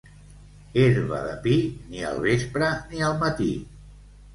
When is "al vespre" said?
2.11-2.75